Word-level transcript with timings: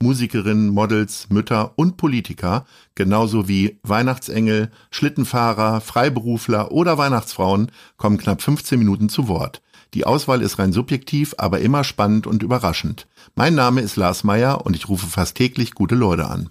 Musikerinnen, 0.00 0.68
Models, 0.68 1.28
Mütter 1.28 1.72
und 1.76 1.96
Politiker, 1.96 2.64
genauso 2.94 3.48
wie 3.48 3.78
Weihnachtsengel, 3.82 4.70
Schlittenfahrer, 4.90 5.80
Freiberufler 5.80 6.70
oder 6.70 6.98
Weihnachtsfrauen, 6.98 7.72
kommen 7.96 8.18
knapp 8.18 8.40
15 8.40 8.78
Minuten 8.78 9.08
zu 9.08 9.26
Wort. 9.26 9.60
Die 9.94 10.06
Auswahl 10.06 10.42
ist 10.42 10.58
rein 10.58 10.72
subjektiv, 10.72 11.34
aber 11.38 11.60
immer 11.60 11.82
spannend 11.82 12.26
und 12.26 12.42
überraschend. 12.42 13.08
Mein 13.34 13.54
Name 13.54 13.80
ist 13.80 13.96
Lars 13.96 14.22
Meyer 14.22 14.64
und 14.64 14.76
ich 14.76 14.88
rufe 14.88 15.06
fast 15.06 15.36
täglich 15.36 15.74
gute 15.74 15.94
Leute 15.94 16.28
an. 16.28 16.50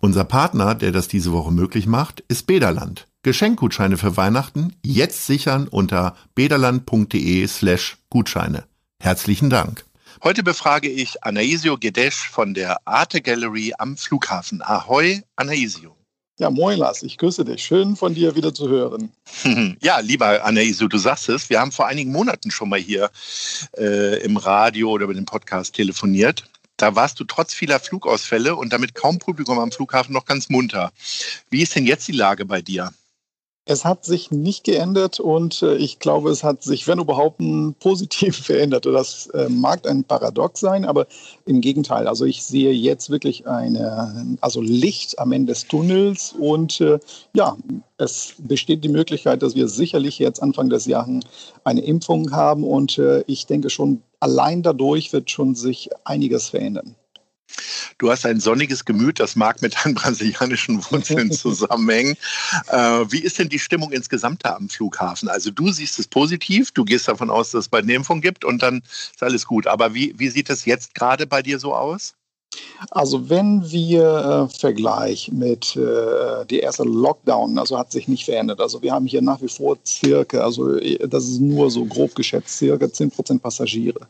Unser 0.00 0.24
Partner, 0.24 0.74
der 0.74 0.92
das 0.92 1.08
diese 1.08 1.32
Woche 1.32 1.52
möglich 1.52 1.86
macht, 1.86 2.20
ist 2.28 2.46
Bederland. 2.46 3.06
Geschenkgutscheine 3.22 3.96
für 3.96 4.16
Weihnachten 4.16 4.74
jetzt 4.84 5.26
sichern 5.26 5.68
unter 5.68 6.16
bederland.de 6.34 7.46
slash 7.46 7.98
Gutscheine. 8.10 8.64
Herzlichen 9.00 9.50
Dank. 9.50 9.84
Heute 10.24 10.42
befrage 10.42 10.88
ich 10.88 11.22
Anaisio 11.24 11.76
Gedesch 11.76 12.28
von 12.30 12.54
der 12.54 12.78
Arte 12.86 13.20
Gallery 13.20 13.74
am 13.76 13.96
Flughafen. 13.96 14.62
Ahoi, 14.62 15.22
Anaisio. 15.36 15.94
Ja, 16.38 16.50
moin 16.50 16.78
Lars, 16.78 17.02
ich 17.02 17.18
grüße 17.18 17.44
dich. 17.44 17.62
Schön 17.62 17.96
von 17.96 18.14
dir 18.14 18.34
wieder 18.34 18.52
zu 18.52 18.68
hören. 18.68 19.12
Ja, 19.80 20.00
lieber 20.00 20.44
Anaisio, 20.44 20.88
du 20.88 20.98
sagst 20.98 21.28
es, 21.28 21.50
wir 21.50 21.60
haben 21.60 21.72
vor 21.72 21.86
einigen 21.86 22.12
Monaten 22.12 22.50
schon 22.50 22.68
mal 22.68 22.78
hier 22.78 23.10
äh, 23.76 24.22
im 24.22 24.36
Radio 24.36 24.90
oder 24.90 25.04
über 25.04 25.14
den 25.14 25.26
Podcast 25.26 25.74
telefoniert. 25.74 26.44
Da 26.76 26.94
warst 26.94 27.20
du 27.20 27.24
trotz 27.24 27.54
vieler 27.54 27.78
Flugausfälle 27.78 28.56
und 28.56 28.72
damit 28.72 28.94
kaum 28.94 29.18
Publikum 29.18 29.58
am 29.58 29.72
Flughafen 29.72 30.12
noch 30.12 30.24
ganz 30.24 30.48
munter. 30.48 30.92
Wie 31.50 31.62
ist 31.62 31.74
denn 31.74 31.86
jetzt 31.86 32.08
die 32.08 32.12
Lage 32.12 32.44
bei 32.44 32.62
dir? 32.62 32.92
Es 33.68 33.84
hat 33.84 34.04
sich 34.04 34.30
nicht 34.30 34.62
geändert 34.62 35.18
und 35.18 35.60
äh, 35.60 35.74
ich 35.74 35.98
glaube, 35.98 36.30
es 36.30 36.44
hat 36.44 36.62
sich, 36.62 36.86
wenn 36.86 37.00
überhaupt, 37.00 37.42
positiv 37.80 38.36
verändert. 38.36 38.86
Das 38.86 39.26
äh, 39.28 39.48
mag 39.48 39.88
ein 39.88 40.04
Paradox 40.04 40.60
sein, 40.60 40.84
aber 40.84 41.08
im 41.46 41.60
Gegenteil. 41.60 42.06
Also 42.06 42.24
ich 42.24 42.44
sehe 42.44 42.70
jetzt 42.70 43.10
wirklich 43.10 43.48
eine, 43.48 44.38
also 44.40 44.60
Licht 44.60 45.18
am 45.18 45.32
Ende 45.32 45.52
des 45.52 45.66
Tunnels 45.66 46.32
und 46.38 46.80
äh, 46.80 47.00
ja, 47.34 47.56
es 47.98 48.34
besteht 48.38 48.84
die 48.84 48.88
Möglichkeit, 48.88 49.42
dass 49.42 49.56
wir 49.56 49.66
sicherlich 49.66 50.20
jetzt 50.20 50.40
Anfang 50.40 50.70
des 50.70 50.86
Jahres 50.86 51.24
eine 51.64 51.80
Impfung 51.80 52.30
haben 52.30 52.62
und 52.62 53.00
ich 53.26 53.46
denke 53.46 53.70
schon, 53.70 54.02
allein 54.20 54.62
dadurch 54.62 55.12
wird 55.12 55.30
schon 55.30 55.54
sich 55.54 55.88
einiges 56.04 56.50
verändern. 56.50 56.94
Du 57.98 58.10
hast 58.10 58.26
ein 58.26 58.40
sonniges 58.40 58.84
Gemüt, 58.84 59.20
das 59.20 59.36
mag 59.36 59.62
mit 59.62 59.74
deinen 59.76 59.94
brasilianischen 59.96 60.84
Wurzeln 60.90 61.32
zusammenhängen. 61.32 62.16
Äh, 62.68 62.76
wie 63.10 63.20
ist 63.20 63.38
denn 63.38 63.48
die 63.48 63.58
Stimmung 63.58 63.92
insgesamt 63.92 64.44
da 64.44 64.56
am 64.56 64.68
Flughafen? 64.68 65.28
Also 65.28 65.50
du 65.50 65.70
siehst 65.72 65.98
es 65.98 66.06
positiv, 66.06 66.72
du 66.72 66.84
gehst 66.84 67.08
davon 67.08 67.30
aus, 67.30 67.52
dass 67.52 67.66
es 67.66 67.72
eine 67.72 67.94
Impfung 67.94 68.20
gibt 68.20 68.44
und 68.44 68.62
dann 68.62 68.82
ist 69.12 69.22
alles 69.22 69.46
gut. 69.46 69.66
Aber 69.66 69.94
wie, 69.94 70.14
wie 70.18 70.28
sieht 70.28 70.50
es 70.50 70.64
jetzt 70.64 70.94
gerade 70.94 71.26
bei 71.26 71.42
dir 71.42 71.58
so 71.58 71.74
aus? 71.74 72.14
Also 72.90 73.28
wenn 73.28 73.70
wir 73.70 74.48
äh, 74.50 74.58
vergleichen 74.58 75.38
mit 75.38 75.76
äh, 75.76 76.44
der 76.46 76.62
erste 76.62 76.84
Lockdown, 76.84 77.58
also 77.58 77.78
hat 77.78 77.92
sich 77.92 78.08
nicht 78.08 78.24
verändert. 78.24 78.60
Also 78.60 78.82
wir 78.82 78.92
haben 78.92 79.06
hier 79.06 79.22
nach 79.22 79.40
wie 79.42 79.48
vor 79.48 79.76
circa, 79.86 80.40
also 80.40 80.76
äh, 80.76 81.06
das 81.08 81.24
ist 81.24 81.40
nur 81.40 81.70
so 81.70 81.84
grob 81.84 82.14
geschätzt, 82.14 82.58
circa 82.58 82.90
10 82.90 83.10
Prozent 83.10 83.42
Passagiere. 83.42 84.00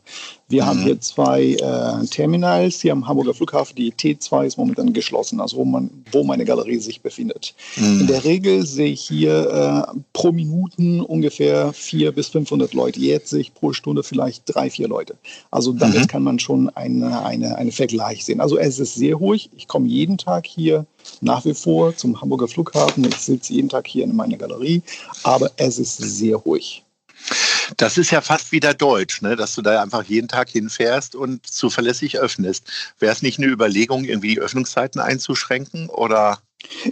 Wir 0.49 0.63
mhm. 0.63 0.67
haben 0.67 0.83
hier 0.83 0.99
zwei 1.01 1.53
äh, 1.53 2.05
Terminals 2.07 2.81
hier 2.81 2.93
am 2.93 3.07
Hamburger 3.07 3.33
Flughafen. 3.33 3.75
Die 3.75 3.91
T2 3.91 4.45
ist 4.45 4.57
momentan 4.57 4.93
geschlossen, 4.93 5.41
also 5.41 5.57
wo, 5.57 5.65
man, 5.65 5.89
wo 6.11 6.23
meine 6.23 6.45
Galerie 6.45 6.77
sich 6.77 7.01
befindet. 7.01 7.53
Mhm. 7.75 8.01
In 8.01 8.07
der 8.07 8.23
Regel 8.23 8.65
sehe 8.65 8.91
ich 8.91 9.01
hier 9.01 9.87
äh, 9.93 9.99
pro 10.13 10.31
Minuten 10.31 11.01
ungefähr 11.01 11.73
400 11.73 12.15
bis 12.15 12.27
500 12.29 12.73
Leute. 12.73 12.99
Jetzt 12.99 13.29
sehe 13.29 13.41
ich 13.41 13.53
pro 13.53 13.73
Stunde 13.73 14.03
vielleicht 14.03 14.43
drei, 14.45 14.69
vier 14.69 14.87
Leute. 14.87 15.15
Also 15.51 15.73
damit 15.73 16.01
mhm. 16.01 16.07
kann 16.07 16.23
man 16.23 16.39
schon 16.39 16.69
eine, 16.69 17.23
eine, 17.23 17.57
einen 17.57 17.71
Vergleich 17.71 18.23
sehen. 18.25 18.36
Also 18.41 18.57
es 18.57 18.79
ist 18.79 18.95
sehr 18.95 19.15
ruhig. 19.15 19.49
Ich 19.55 19.67
komme 19.67 19.87
jeden 19.87 20.17
Tag 20.17 20.45
hier 20.45 20.85
nach 21.21 21.45
wie 21.45 21.53
vor 21.53 21.95
zum 21.95 22.19
Hamburger 22.19 22.47
Flughafen. 22.47 23.05
Ich 23.05 23.17
sitze 23.17 23.53
jeden 23.53 23.69
Tag 23.69 23.87
hier 23.87 24.03
in 24.03 24.15
meiner 24.15 24.37
Galerie, 24.37 24.81
aber 25.23 25.51
es 25.57 25.79
ist 25.79 25.97
sehr 25.97 26.37
ruhig. 26.37 26.83
Das 27.75 27.97
ist 27.97 28.11
ja 28.11 28.21
fast 28.21 28.51
wieder 28.51 28.73
deutsch, 28.73 29.21
ne? 29.21 29.35
dass 29.35 29.55
du 29.55 29.61
da 29.61 29.81
einfach 29.81 30.03
jeden 30.03 30.27
Tag 30.27 30.49
hinfährst 30.49 31.15
und 31.15 31.45
zuverlässig 31.45 32.17
öffnest. 32.17 32.63
Wäre 32.99 33.11
es 33.11 33.21
nicht 33.21 33.39
eine 33.39 33.47
Überlegung, 33.47 34.05
irgendwie 34.05 34.35
die 34.35 34.39
Öffnungszeiten 34.39 35.01
einzuschränken 35.01 35.89
oder? 35.89 36.39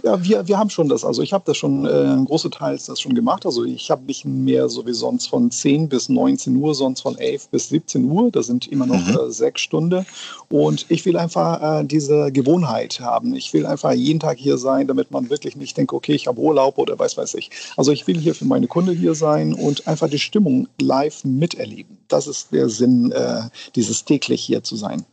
Ja, 0.02 0.22
wir, 0.22 0.46
wir 0.46 0.58
haben 0.58 0.70
schon 0.70 0.88
das. 0.88 1.04
Also 1.04 1.22
ich 1.22 1.32
habe 1.32 1.44
das 1.46 1.56
schon, 1.56 1.84
äh, 1.84 2.24
große 2.24 2.50
Teils 2.50 2.86
das 2.86 3.00
schon 3.00 3.14
gemacht. 3.14 3.44
Also 3.46 3.64
ich 3.64 3.90
habe 3.90 4.04
nicht 4.04 4.24
mehr 4.24 4.68
so 4.68 4.86
wie 4.86 4.92
sonst 4.92 5.26
von 5.26 5.50
10 5.50 5.88
bis 5.88 6.08
19 6.08 6.56
Uhr, 6.56 6.74
sonst 6.74 7.00
von 7.00 7.18
11 7.18 7.48
bis 7.48 7.68
17 7.70 8.04
Uhr. 8.04 8.30
Das 8.30 8.46
sind 8.46 8.68
immer 8.68 8.86
noch 8.86 9.04
mhm. 9.04 9.18
äh, 9.18 9.30
sechs 9.30 9.60
Stunden. 9.60 10.06
Und 10.48 10.86
ich 10.88 11.04
will 11.04 11.16
einfach 11.16 11.80
äh, 11.80 11.84
diese 11.84 12.30
Gewohnheit 12.32 13.00
haben. 13.00 13.34
Ich 13.34 13.52
will 13.52 13.66
einfach 13.66 13.92
jeden 13.92 14.20
Tag 14.20 14.38
hier 14.38 14.58
sein, 14.58 14.86
damit 14.86 15.10
man 15.10 15.30
wirklich 15.30 15.56
nicht 15.56 15.76
denkt, 15.76 15.92
okay, 15.92 16.14
ich 16.14 16.26
habe 16.26 16.40
Urlaub 16.40 16.78
oder 16.78 16.98
weiß 16.98 17.16
weiß 17.16 17.34
ich. 17.34 17.50
Also 17.76 17.92
ich 17.92 18.06
will 18.06 18.18
hier 18.18 18.34
für 18.34 18.44
meine 18.44 18.68
Kunde 18.68 18.92
hier 18.92 19.14
sein 19.14 19.52
und 19.52 19.86
einfach 19.88 20.08
die 20.08 20.18
Stimmung 20.18 20.68
live 20.80 21.24
miterleben. 21.24 21.98
Das 22.08 22.26
ist 22.26 22.52
der 22.52 22.68
Sinn, 22.68 23.12
äh, 23.12 23.42
dieses 23.74 24.04
täglich 24.04 24.42
hier 24.42 24.62
zu 24.62 24.76
sein. 24.76 25.04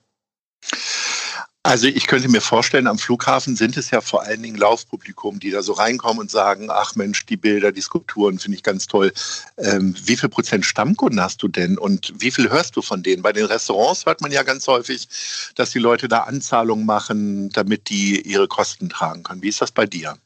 Also 1.65 1.87
ich 1.87 2.07
könnte 2.07 2.27
mir 2.27 2.41
vorstellen, 2.41 2.87
am 2.87 2.99
Flughafen 2.99 3.55
sind 3.55 3.77
es 3.77 3.89
ja 3.89 4.01
vor 4.01 4.23
allen 4.23 4.43
Dingen 4.43 4.57
Laufpublikum, 4.57 5.39
die 5.39 5.49
da 5.49 5.63
so 5.63 5.71
reinkommen 5.71 6.19
und 6.19 6.29
sagen, 6.29 6.67
ach 6.69 6.95
Mensch, 6.95 7.25
die 7.25 7.37
Bilder, 7.37 7.71
die 7.71 7.79
Skulpturen 7.79 8.37
finde 8.37 8.57
ich 8.57 8.63
ganz 8.63 8.85
toll. 8.85 9.13
Ähm, 9.57 9.95
wie 10.03 10.17
viel 10.17 10.27
Prozent 10.27 10.65
Stammkunden 10.65 11.21
hast 11.21 11.41
du 11.41 11.47
denn 11.47 11.77
und 11.77 12.13
wie 12.17 12.31
viel 12.31 12.49
hörst 12.49 12.75
du 12.75 12.81
von 12.81 13.01
denen? 13.01 13.21
Bei 13.21 13.31
den 13.31 13.45
Restaurants 13.45 14.05
hört 14.05 14.19
man 14.19 14.33
ja 14.33 14.43
ganz 14.43 14.67
häufig, 14.67 15.07
dass 15.55 15.71
die 15.71 15.79
Leute 15.79 16.09
da 16.09 16.23
Anzahlungen 16.23 16.85
machen, 16.85 17.47
damit 17.51 17.87
die 17.87 18.19
ihre 18.19 18.49
Kosten 18.49 18.89
tragen 18.89 19.23
können. 19.23 19.41
Wie 19.41 19.49
ist 19.49 19.61
das 19.61 19.71
bei 19.71 19.85
dir? 19.85 20.17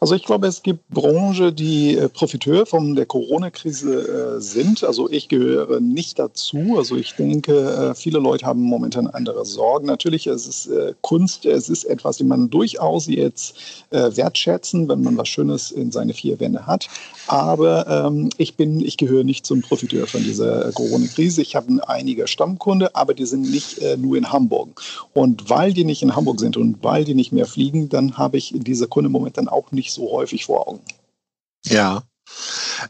Also 0.00 0.14
ich 0.14 0.24
glaube, 0.24 0.46
es 0.46 0.62
gibt 0.62 0.88
Branchen, 0.90 1.54
die 1.54 1.96
äh, 1.96 2.08
Profiteur 2.08 2.66
von 2.66 2.94
der 2.94 3.06
Corona-Krise 3.06 4.36
äh, 4.36 4.40
sind. 4.40 4.84
Also 4.84 5.10
ich 5.10 5.28
gehöre 5.28 5.80
nicht 5.80 6.18
dazu. 6.18 6.76
Also 6.76 6.96
ich 6.96 7.14
denke, 7.14 7.52
äh, 7.52 7.94
viele 7.94 8.18
Leute 8.18 8.46
haben 8.46 8.62
momentan 8.62 9.06
andere 9.08 9.44
Sorgen. 9.44 9.86
Natürlich, 9.86 10.26
es 10.26 10.46
ist 10.46 10.70
Kunst, 11.02 11.46
es 11.46 11.68
ist 11.68 11.84
etwas, 11.84 12.18
die 12.18 12.24
man 12.24 12.50
durchaus 12.50 13.06
jetzt 13.06 13.54
wertschätzen, 13.90 14.88
wenn 14.88 15.02
man 15.02 15.16
was 15.16 15.28
Schönes 15.28 15.70
in 15.70 15.90
seine 15.90 16.14
vier 16.14 16.38
Wände 16.40 16.66
hat. 16.66 16.88
Aber 17.26 17.86
ähm, 17.86 18.30
ich 18.38 18.56
bin, 18.56 18.80
ich 18.80 18.96
gehöre 18.96 19.24
nicht 19.24 19.46
zum 19.46 19.62
Profiteur 19.62 20.06
von 20.06 20.22
dieser 20.22 20.72
Corona-Krise. 20.72 21.42
Ich 21.42 21.56
habe 21.56 21.80
einige 21.88 22.26
Stammkunde, 22.26 22.94
aber 22.94 23.14
die 23.14 23.26
sind 23.26 23.50
nicht 23.50 23.80
nur 23.98 24.16
in 24.16 24.30
Hamburg. 24.32 24.80
Und 25.14 25.48
weil 25.50 25.72
die 25.72 25.84
nicht 25.84 26.02
in 26.02 26.14
Hamburg 26.14 26.40
sind 26.40 26.56
und 26.56 26.82
weil 26.82 27.04
die 27.04 27.14
nicht 27.14 27.32
mehr 27.32 27.46
fliegen, 27.46 27.88
dann 27.88 28.16
habe 28.16 28.36
ich 28.36 28.54
diese 28.54 28.86
Kunde 28.86 29.10
momentan 29.10 29.48
auch 29.48 29.57
auch 29.58 29.72
nicht 29.72 29.92
so 29.92 30.10
häufig 30.10 30.46
vor 30.46 30.68
Augen. 30.68 30.84
Ja. 31.66 32.02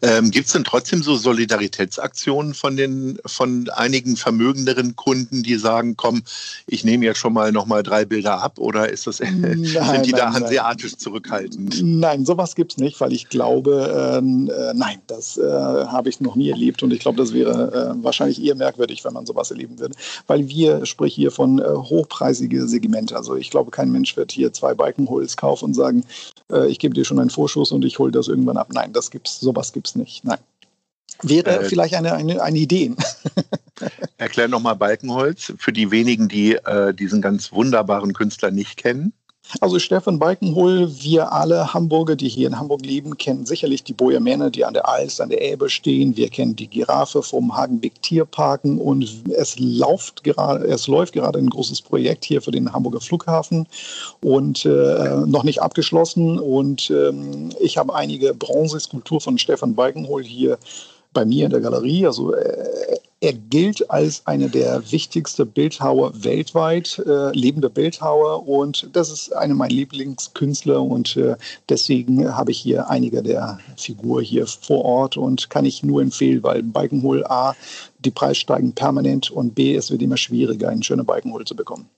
Ähm, 0.03 0.31
Gibt 0.31 0.47
es 0.47 0.53
denn 0.53 0.65
trotzdem 0.65 1.03
so 1.03 1.17
Solidaritätsaktionen 1.17 2.55
von 2.55 2.77
den 2.77 3.19
von 3.27 3.69
einigen 3.71 4.17
vermögenderen 4.17 4.97
Kunden, 4.97 5.43
die 5.43 5.57
sagen, 5.57 5.97
komm, 5.97 6.23
ich 6.67 6.85
nehme 6.85 7.05
jetzt 7.05 7.19
schon 7.19 7.33
mal 7.33 7.53
noch 7.53 7.67
mal 7.67 7.83
drei 7.83 8.05
Bilder 8.05 8.43
ab 8.43 8.59
oder 8.59 8.89
ist 8.89 9.07
das 9.07 9.21
nein, 9.21 9.65
sind 9.65 10.07
die 10.07 10.13
nein, 10.13 10.13
da 10.13 10.33
hanseatisch 10.33 10.93
nein. 10.93 10.99
zurückhaltend? 10.99 11.81
Nein, 11.83 12.25
sowas 12.25 12.55
gibt 12.55 12.73
es 12.73 12.79
nicht, 12.79 13.01
weil 13.01 13.13
ich 13.13 13.29
glaube, 13.29 14.19
ähm, 14.19 14.51
äh, 14.51 14.75
nein, 14.75 14.99
das 15.07 15.39
äh, 15.39 15.43
habe 15.43 16.09
ich 16.09 16.21
noch 16.21 16.37
nie 16.37 16.51
erlebt 16.51 16.83
und 16.83 16.93
ich 16.93 17.01
glaube, 17.01 17.19
das 17.19 17.33
wäre 17.33 17.97
äh, 17.99 18.05
wahrscheinlich 18.05 18.43
eher 18.43 18.55
merkwürdig, 18.55 19.05
wenn 19.05 19.15
man 19.15 19.27
sowas 19.27 19.51
erleben 19.51 19.79
würde, 19.79 19.95
weil 20.27 20.49
wir 20.49 20.87
sprechen 20.87 21.09
hier 21.19 21.31
von 21.33 21.59
äh, 21.59 21.65
hochpreisige 21.65 22.69
Segmente. 22.69 23.17
Also 23.17 23.35
ich 23.35 23.51
glaube, 23.51 23.71
kein 23.71 23.91
Mensch 23.91 24.17
wird 24.17 24.31
hier 24.31 24.53
zwei 24.53 24.75
Balkenholz 24.75 25.37
kaufen 25.37 25.67
und 25.67 25.75
sagen, 25.75 26.05
äh, 26.53 26.69
ich 26.69 26.79
gebe 26.79 26.95
dir 26.95 27.05
schon 27.05 27.19
einen 27.19 27.31
Vorschuss 27.31 27.73
und 27.73 27.85
ich 27.85 27.99
hole 27.99 28.13
das 28.13 28.29
irgendwann 28.29 28.57
ab. 28.57 28.69
Nein, 28.73 28.93
das 28.93 29.11
gibt's, 29.29 29.41
sowas 29.41 29.73
gibt 29.73 29.89
es 29.89 29.95
nicht. 29.95 30.25
Nein. 30.25 30.39
Wäre 31.23 31.61
äh, 31.61 31.65
vielleicht 31.65 31.95
eine, 31.95 32.13
eine, 32.15 32.43
eine 32.43 32.59
Idee. 32.59 32.95
Erklär 34.19 34.49
nochmal 34.49 34.77
Balkenholz 34.77 35.53
für 35.59 35.73
die 35.73 35.91
wenigen, 35.91 36.29
die 36.29 36.55
äh, 36.55 36.95
diesen 36.95 37.23
ganz 37.23 37.53
wunderbaren 37.53 38.13
Künstler 38.13 38.51
nicht 38.51 38.77
kennen. 38.77 39.13
Also 39.61 39.79
Stefan 39.79 40.19
Balkenhol, 40.19 40.91
wir 41.01 41.33
alle 41.33 41.73
Hamburger, 41.73 42.17
die 42.17 42.29
hier 42.29 42.49
in 42.49 42.59
Hamburg 42.59 42.85
leben, 42.85 43.17
kennen 43.17 43.47
sicherlich 43.47 43.83
die 43.83 43.95
Bojermänner, 43.95 44.51
die 44.51 44.65
an 44.65 44.75
der 44.75 44.87
Alst, 44.87 45.23
an 45.23 45.31
der 45.31 45.41
Elbe 45.41 45.71
stehen. 45.71 46.17
Wir 46.19 46.29
kennen 46.29 46.55
die 46.55 46.67
Giraffe 46.67 47.23
vom 47.23 47.57
Hagenbeck 47.57 48.03
Tierparken 48.03 48.79
und 48.79 49.09
es 49.31 49.59
läuft 49.59 50.23
gerade, 50.23 50.67
es 50.67 50.87
läuft 50.87 51.15
gerade 51.15 51.39
ein 51.39 51.49
großes 51.49 51.81
Projekt 51.81 52.27
hier 52.27 52.43
für 52.43 52.51
den 52.51 52.73
Hamburger 52.73 53.01
Flughafen 53.01 53.67
und 54.21 54.67
äh, 54.67 55.17
noch 55.27 55.45
nicht 55.45 55.63
abgeschlossen. 55.63 56.39
Und 56.39 56.91
ähm, 56.91 57.51
ich 57.59 57.79
habe 57.79 57.95
einige 57.95 58.35
Bronzeskulpturen 58.35 59.21
von 59.21 59.39
Stefan 59.39 59.75
Balkenhol 59.75 60.23
hier 60.23 60.59
bei 61.15 61.25
mir 61.25 61.47
in 61.47 61.51
der 61.51 61.61
Galerie. 61.61 62.07
Also 62.07 62.35
äh, 62.35 62.88
er 63.21 63.33
gilt 63.33 63.91
als 63.91 64.27
einer 64.27 64.49
der 64.49 64.93
wichtigsten 64.93 65.49
Bildhauer 65.51 66.13
weltweit, 66.23 67.03
äh, 67.05 67.33
lebende 67.37 67.69
Bildhauer. 67.69 68.47
Und 68.47 68.89
das 68.93 69.11
ist 69.11 69.33
einer 69.35 69.55
meiner 69.55 69.75
Lieblingskünstler. 69.75 70.81
Und 70.81 71.17
äh, 71.17 71.37
deswegen 71.69 72.37
habe 72.37 72.53
ich 72.53 72.59
hier 72.61 72.89
einige 72.89 73.23
der 73.23 73.59
Figuren 73.77 74.25
hier 74.25 74.47
vor 74.47 74.85
Ort 74.85 75.17
und 75.17 75.51
kann 75.51 75.65
ich 75.65 75.83
nur 75.83 76.01
empfehlen, 76.01 76.43
weil 76.43 76.63
Balkenhol 76.63 77.25
A, 77.27 77.55
die 77.99 78.11
Preise 78.11 78.37
steigen 78.37 78.73
permanent 78.73 79.31
und 79.31 79.55
B, 79.55 79.75
es 79.75 79.91
wird 79.91 80.03
immer 80.03 80.17
schwieriger, 80.17 80.69
einen 80.69 80.85
schönen 80.85 81.05
Balkenhol 81.05 81.45
zu 81.45 81.57
bekommen. 81.57 81.89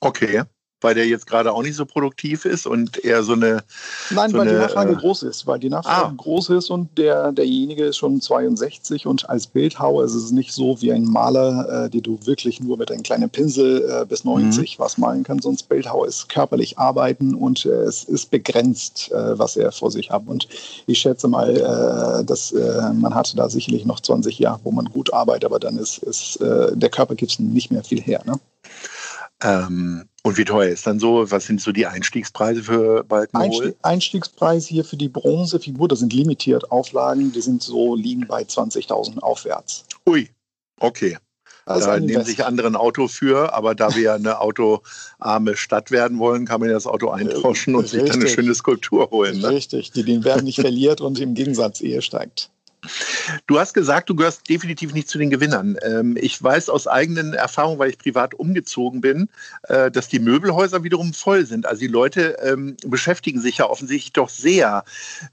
Okay 0.00 0.44
weil 0.84 0.94
der 0.94 1.06
jetzt 1.06 1.26
gerade 1.26 1.52
auch 1.52 1.62
nicht 1.62 1.74
so 1.74 1.86
produktiv 1.86 2.44
ist 2.44 2.66
und 2.66 3.02
eher 3.02 3.22
so 3.24 3.32
eine. 3.32 3.64
Nein, 4.10 4.30
so 4.30 4.36
weil 4.36 4.42
eine, 4.42 4.52
die 4.52 4.62
Nachfrage 4.62 4.92
äh, 4.92 4.96
groß 4.96 5.22
ist, 5.24 5.46
weil 5.46 5.58
die 5.58 5.70
Nachfrage 5.70 5.94
Ah. 5.94 6.14
groß 6.16 6.50
ist 6.50 6.70
und 6.70 6.96
der, 6.98 7.32
derjenige 7.32 7.86
ist 7.86 7.96
schon 7.96 8.20
62 8.20 9.06
und 9.06 9.28
als 9.28 9.46
Bildhauer 9.46 10.04
ist 10.04 10.14
es 10.14 10.30
nicht 10.30 10.52
so 10.52 10.80
wie 10.82 10.92
ein 10.92 11.04
Maler, 11.04 11.86
äh, 11.86 11.90
die 11.90 12.02
du 12.02 12.18
wirklich 12.24 12.60
nur 12.60 12.76
mit 12.76 12.90
einem 12.90 13.02
kleinen 13.02 13.30
Pinsel 13.30 13.88
äh, 13.88 14.04
bis 14.04 14.24
90 14.24 14.78
was 14.78 14.98
malen 14.98 15.22
kannst. 15.24 15.44
Sonst 15.44 15.68
Bildhauer 15.68 16.06
ist 16.06 16.28
körperlich 16.28 16.78
arbeiten 16.78 17.34
und 17.34 17.64
äh, 17.64 17.70
es 17.70 18.04
ist 18.04 18.30
begrenzt, 18.30 19.10
äh, 19.10 19.38
was 19.38 19.56
er 19.56 19.72
vor 19.72 19.90
sich 19.90 20.10
hat. 20.10 20.24
Und 20.26 20.48
ich 20.86 20.98
schätze 20.98 21.28
mal, 21.28 21.56
äh, 21.56 22.24
dass 22.24 22.52
man 22.52 23.14
hatte 23.14 23.36
da 23.36 23.48
sicherlich 23.48 23.84
noch 23.84 24.00
20 24.00 24.38
Jahre, 24.38 24.60
wo 24.64 24.70
man 24.70 24.84
gut 24.86 25.12
arbeitet, 25.12 25.46
aber 25.46 25.58
dann 25.58 25.78
ist, 25.78 25.98
ist 25.98 26.38
der 26.40 26.88
Körper 26.90 27.14
gibt 27.14 27.38
nicht 27.40 27.70
mehr 27.70 27.82
viel 27.82 28.00
her. 28.00 28.22
Ne? 28.26 28.38
Ähm, 29.42 30.08
und 30.22 30.38
wie 30.38 30.44
teuer 30.44 30.70
ist 30.70 30.86
dann 30.86 30.98
so? 30.98 31.30
Was 31.30 31.46
sind 31.46 31.60
so 31.60 31.70
die 31.70 31.86
Einstiegspreise 31.86 32.62
für 32.62 33.04
Balkenhol? 33.04 33.44
Einstieg, 33.44 33.76
Einstiegspreis 33.82 34.66
hier 34.66 34.84
für 34.84 34.96
die 34.96 35.08
Bronzefigur, 35.08 35.88
das 35.88 35.98
sind 35.98 36.12
limitiert 36.12 36.70
Auflagen, 36.70 37.32
die 37.32 37.42
sind 37.42 37.62
so, 37.62 37.94
liegen 37.94 38.26
bei 38.26 38.42
20.000 38.42 39.18
aufwärts. 39.18 39.84
Ui, 40.06 40.30
okay. 40.80 41.18
Also 41.66 41.86
da 41.86 41.98
nehmen 41.98 42.24
sich 42.24 42.44
andere 42.44 42.66
ein 42.66 42.76
Auto 42.76 43.08
für, 43.08 43.54
aber 43.54 43.74
da 43.74 43.94
wir 43.94 44.02
ja 44.02 44.14
eine 44.14 44.40
autoarme 44.40 45.56
Stadt 45.56 45.90
werden 45.90 46.18
wollen, 46.18 46.44
kann 46.44 46.60
man 46.60 46.68
ja 46.68 46.74
das 46.74 46.86
Auto 46.86 47.08
eintauschen 47.08 47.74
und 47.74 47.88
sich 47.88 48.02
dann 48.02 48.12
eine 48.12 48.24
Richtig. 48.24 48.34
schöne 48.34 48.54
Skulptur 48.54 49.10
holen. 49.10 49.40
Ne? 49.40 49.48
Richtig, 49.48 49.90
die 49.90 50.04
den 50.04 50.24
Wert 50.24 50.42
nicht 50.42 50.60
verliert 50.60 51.00
und 51.00 51.18
im 51.18 51.34
Gegensatz 51.34 51.80
eher 51.80 52.02
steigt. 52.02 52.50
Du 53.46 53.58
hast 53.58 53.74
gesagt, 53.74 54.10
du 54.10 54.14
gehörst 54.14 54.48
definitiv 54.48 54.92
nicht 54.92 55.08
zu 55.08 55.18
den 55.18 55.30
Gewinnern. 55.30 55.76
Ähm, 55.82 56.16
ich 56.20 56.42
weiß 56.42 56.68
aus 56.68 56.86
eigenen 56.86 57.34
Erfahrungen, 57.34 57.78
weil 57.78 57.90
ich 57.90 57.98
privat 57.98 58.34
umgezogen 58.34 59.00
bin, 59.00 59.28
äh, 59.64 59.90
dass 59.90 60.08
die 60.08 60.18
Möbelhäuser 60.18 60.84
wiederum 60.84 61.12
voll 61.12 61.46
sind. 61.46 61.66
Also 61.66 61.80
die 61.80 61.86
Leute 61.86 62.36
ähm, 62.42 62.76
beschäftigen 62.86 63.40
sich 63.40 63.58
ja 63.58 63.68
offensichtlich 63.68 64.12
doch 64.12 64.28
sehr 64.28 64.84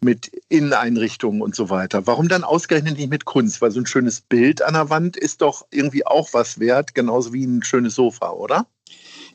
mit 0.02 0.32
Inneneinrichtungen 0.50 1.42
und 1.42 1.56
so 1.56 1.70
weiter. 1.70 2.08
Warum 2.08 2.28
dann 2.28 2.44
ausgerechnet 2.44 2.98
nicht 2.98 3.10
mit 3.10 3.26
Kunst? 3.26 3.62
Weil 3.62 3.72
so 3.72 3.80
ein 3.80 3.86
schönes 3.86 4.22
Bild 4.22 4.62
an 4.62 4.74
der 4.74 4.90
Wand 4.90 5.18
ist 5.18 5.42
doch 5.42 5.66
irgendwie 5.72 6.06
auch 6.06 6.34
was 6.34 6.60
wert, 6.60 6.96
genauso 6.96 7.34
wie 7.34 7.46
ein 7.46 7.64
schönes 7.64 7.96
Sofa, 7.96 8.32
oder? 8.32 8.66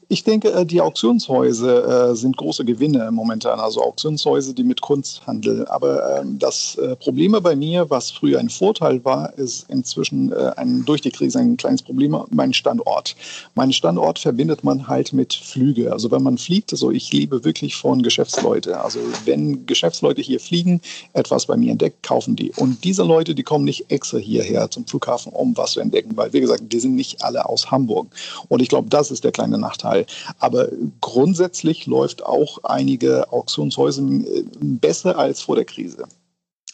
Ich 0.09 0.23
denke, 0.23 0.53
äh, 0.53 0.65
die 0.65 0.81
Auktionshäuser 0.81 2.11
äh, 2.11 2.15
sind 2.15 2.37
große 2.37 2.65
Gewinne 2.65 3.11
momentan, 3.11 3.59
also 3.59 3.83
Auktionshäuser, 3.83 4.53
die 4.53 4.63
mit 4.63 4.81
Kunst 4.81 5.27
handeln. 5.27 5.65
Aber 5.67 6.21
ähm, 6.21 6.39
das 6.39 6.77
äh, 6.77 6.95
Problem 6.95 7.33
bei 7.43 7.57
mir, 7.57 7.91
was 7.91 8.13
früher 8.13 8.39
ein 8.39 8.49
Vorteil 8.49 9.05
war, 9.05 9.37
ist 9.37 9.67
inzwischen 9.69 10.33
ein, 10.33 10.85
durch 10.85 11.01
die 11.01 11.11
Krise 11.11 11.41
ein 11.41 11.57
kleines 11.57 11.83
Problem, 11.83 12.17
mein 12.31 12.53
Standort. 12.53 13.17
Mein 13.55 13.73
Standort 13.73 14.19
verbindet 14.19 14.63
man 14.63 14.87
halt 14.87 15.13
mit 15.13 15.35
Flüge. 15.35 15.93
Also 15.93 16.11
wenn 16.11 16.23
man 16.23 16.39
fliegt, 16.39 16.73
also 16.73 16.91
ich 16.93 17.13
lebe 17.13 17.45
wirklich 17.45 17.75
von 17.75 18.03
Geschäftsleuten. 18.03 18.75
Also 18.75 19.01
wenn 19.25 19.67
Geschäftsleute 19.67 20.23
hier 20.23 20.39
fliegen, 20.39 20.81
etwas 21.15 21.47
bei 21.47 21.57
mir 21.57 21.73
entdeckt, 21.73 22.03
kaufen 22.05 22.37
die. 22.37 22.53
Und 22.57 22.85
diese 22.85 23.03
Leute, 23.03 23.35
die 23.35 23.43
kommen 23.43 23.65
nicht 23.65 23.91
extra 23.91 24.19
hierher 24.19 24.71
zum 24.71 24.87
Flughafen, 24.87 25.33
um 25.33 25.57
was 25.57 25.73
zu 25.73 25.81
entdecken, 25.81 26.17
weil, 26.17 26.33
wie 26.33 26.41
gesagt, 26.41 26.73
die 26.73 26.81
sind 26.81 26.95
nicht 26.95 27.25
alle 27.25 27.49
aus 27.49 27.71
Hamburg. 27.71 28.09
Und 28.49 28.63
ich 28.63 28.69
glaube, 28.69 28.89
das 28.89 29.11
ist 29.11 29.25
der 29.25 29.33
kleine 29.33 29.59
Nachteil. 29.59 29.96
Aber 30.39 30.69
grundsätzlich 31.01 31.87
läuft 31.87 32.25
auch 32.25 32.59
einige 32.65 33.33
Auktionshäuser 33.33 34.03
äh, 34.03 34.45
besser 34.61 35.17
als 35.17 35.41
vor 35.41 35.57
der 35.57 35.65
Krise. 35.65 36.07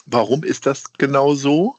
Warum 0.06 0.42
ist 0.42 0.66
das 0.66 0.92
genau 0.94 1.34
so? 1.34 1.76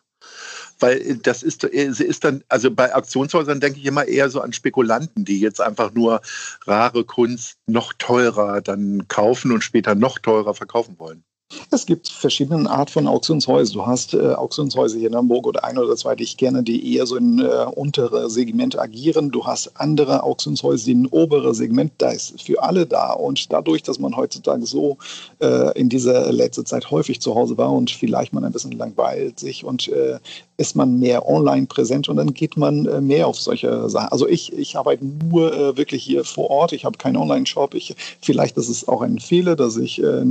Weil 0.79 1.17
das 1.17 1.43
ist, 1.43 1.63
äh, 1.63 1.85
ist 1.85 2.23
dann, 2.23 2.43
also 2.47 2.71
bei 2.71 2.93
Auktionshäusern 2.95 3.59
denke 3.59 3.79
ich 3.79 3.85
immer 3.85 4.05
eher 4.05 4.29
so 4.29 4.41
an 4.41 4.53
Spekulanten, 4.53 5.25
die 5.25 5.39
jetzt 5.39 5.61
einfach 5.61 5.93
nur 5.93 6.21
rare 6.65 7.03
Kunst 7.03 7.57
noch 7.67 7.93
teurer 7.93 8.61
dann 8.61 9.07
kaufen 9.07 9.51
und 9.51 9.63
später 9.63 9.95
noch 9.95 10.19
teurer 10.19 10.53
verkaufen 10.53 10.99
wollen. 10.99 11.23
Es 11.71 11.85
gibt 11.85 12.09
verschiedene 12.09 12.69
Art 12.69 12.89
von 12.89 13.07
Auktionshäusern. 13.07 13.73
Du 13.73 13.85
hast 13.85 14.13
äh, 14.13 14.33
Auktionshäuser 14.33 14.97
hier 14.97 15.09
in 15.09 15.15
Hamburg 15.15 15.47
oder 15.47 15.63
ein 15.63 15.77
oder 15.77 15.95
zwei, 15.95 16.15
die 16.15 16.23
ich 16.23 16.37
kenne, 16.37 16.63
die 16.63 16.95
eher 16.95 17.05
so 17.05 17.15
in 17.15 17.39
äh, 17.39 17.65
untere 17.75 18.29
Segment 18.29 18.77
agieren. 18.77 19.31
Du 19.31 19.45
hast 19.45 19.71
andere 19.75 20.23
Auktionshäuser, 20.23 20.85
die 20.85 20.91
in 20.91 21.07
obere 21.07 21.53
Segment, 21.53 21.91
da 21.97 22.11
ist 22.11 22.41
für 22.41 22.61
alle 22.61 22.85
da. 22.85 23.13
Und 23.13 23.51
dadurch, 23.51 23.83
dass 23.83 23.99
man 23.99 24.15
heutzutage 24.15 24.65
so 24.65 24.97
äh, 25.39 25.77
in 25.79 25.89
dieser 25.89 26.31
letzten 26.31 26.65
Zeit 26.65 26.91
häufig 26.91 27.21
zu 27.21 27.35
Hause 27.35 27.57
war 27.57 27.71
und 27.71 27.91
vielleicht 27.91 28.33
man 28.33 28.43
ein 28.43 28.51
bisschen 28.51 28.71
langweilt 28.71 29.39
sich 29.39 29.63
und 29.63 29.87
äh, 29.87 30.19
ist 30.57 30.75
man 30.75 30.99
mehr 30.99 31.27
online 31.27 31.65
präsent 31.65 32.09
und 32.09 32.17
dann 32.17 32.33
geht 32.33 32.57
man 32.57 32.85
äh, 32.85 33.01
mehr 33.01 33.27
auf 33.27 33.39
solche 33.39 33.89
Sachen. 33.89 34.09
Also 34.09 34.27
ich, 34.27 34.53
ich 34.53 34.77
arbeite 34.77 35.03
nur 35.03 35.51
äh, 35.53 35.77
wirklich 35.77 36.03
hier 36.03 36.23
vor 36.23 36.49
Ort. 36.49 36.73
Ich 36.73 36.85
habe 36.85 36.97
keinen 36.97 37.17
Online-Shop. 37.17 37.73
Ich, 37.73 37.95
vielleicht 38.21 38.55
ist 38.57 38.69
es 38.69 38.87
auch 38.87 39.01
ein 39.01 39.19
Fehler, 39.19 39.55
dass 39.55 39.77
ich 39.77 40.01
äh, 40.01 40.23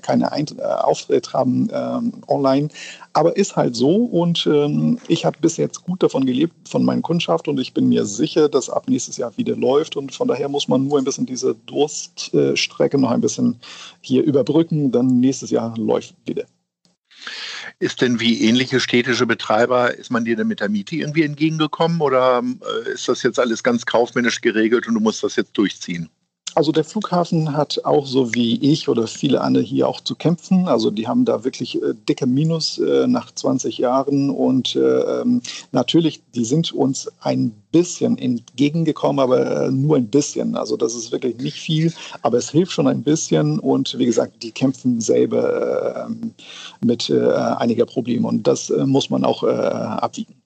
keine 0.00 0.32
ein 0.32 0.46
äh, 0.58 0.62
Auftritt 0.62 1.32
haben 1.34 1.68
ähm, 1.72 2.12
online. 2.28 2.68
Aber 3.12 3.36
ist 3.36 3.56
halt 3.56 3.76
so 3.76 3.96
und 4.04 4.46
ähm, 4.46 4.98
ich 5.08 5.24
habe 5.24 5.36
bis 5.40 5.56
jetzt 5.56 5.84
gut 5.84 6.02
davon 6.02 6.24
gelebt, 6.24 6.54
von 6.68 6.84
meiner 6.84 7.02
Kundschaft 7.02 7.48
und 7.48 7.58
ich 7.58 7.74
bin 7.74 7.88
mir 7.88 8.06
sicher, 8.06 8.48
dass 8.48 8.70
ab 8.70 8.88
nächstes 8.88 9.16
Jahr 9.16 9.36
wieder 9.36 9.56
läuft 9.56 9.96
und 9.96 10.14
von 10.14 10.28
daher 10.28 10.48
muss 10.48 10.68
man 10.68 10.86
nur 10.86 10.98
ein 10.98 11.04
bisschen 11.04 11.26
diese 11.26 11.54
Durststrecke 11.66 12.96
noch 12.96 13.10
ein 13.10 13.20
bisschen 13.20 13.56
hier 14.00 14.22
überbrücken, 14.22 14.92
dann 14.92 15.20
nächstes 15.20 15.50
Jahr 15.50 15.76
läuft 15.76 16.14
wieder. 16.26 16.44
Ist 17.80 18.00
denn 18.00 18.18
wie 18.18 18.42
ähnliche 18.42 18.80
städtische 18.80 19.24
Betreiber, 19.26 19.94
ist 19.94 20.10
man 20.10 20.24
dir 20.24 20.34
denn 20.34 20.48
mit 20.48 20.58
der 20.58 20.68
Miete 20.68 20.96
irgendwie 20.96 21.22
entgegengekommen 21.22 22.00
oder 22.00 22.42
äh, 22.42 22.90
ist 22.92 23.08
das 23.08 23.22
jetzt 23.22 23.38
alles 23.38 23.62
ganz 23.62 23.86
kaufmännisch 23.86 24.40
geregelt 24.40 24.88
und 24.88 24.94
du 24.94 25.00
musst 25.00 25.22
das 25.22 25.36
jetzt 25.36 25.56
durchziehen? 25.56 26.10
Also 26.54 26.72
der 26.72 26.84
Flughafen 26.84 27.56
hat 27.56 27.84
auch 27.84 28.06
so 28.06 28.34
wie 28.34 28.56
ich 28.56 28.88
oder 28.88 29.06
viele 29.06 29.40
andere 29.42 29.62
hier 29.62 29.86
auch 29.86 30.00
zu 30.00 30.16
kämpfen. 30.16 30.66
Also 30.66 30.90
die 30.90 31.06
haben 31.06 31.24
da 31.24 31.44
wirklich 31.44 31.80
äh, 31.80 31.94
dicke 32.08 32.26
Minus 32.26 32.78
äh, 32.78 33.06
nach 33.06 33.32
20 33.32 33.78
Jahren 33.78 34.30
und 34.30 34.74
äh, 34.74 35.24
natürlich, 35.70 36.20
die 36.34 36.44
sind 36.44 36.72
uns 36.72 37.08
ein 37.20 37.52
bisschen 37.70 38.18
entgegengekommen, 38.18 39.20
aber 39.20 39.66
äh, 39.66 39.70
nur 39.70 39.96
ein 39.96 40.08
bisschen. 40.08 40.56
Also 40.56 40.76
das 40.76 40.94
ist 40.94 41.12
wirklich 41.12 41.36
nicht 41.38 41.58
viel, 41.58 41.92
aber 42.22 42.38
es 42.38 42.50
hilft 42.50 42.72
schon 42.72 42.88
ein 42.88 43.02
bisschen 43.02 43.58
und 43.60 43.96
wie 43.98 44.06
gesagt, 44.06 44.42
die 44.42 44.50
kämpfen 44.50 45.00
selber 45.00 46.08
äh, 46.08 46.84
mit 46.84 47.10
einiger 47.10 47.86
Probleme 47.86 48.26
und 48.26 48.46
das 48.46 48.70
muss 48.70 49.10
man 49.10 49.24
auch 49.24 49.42
abwiegen. 49.42 50.37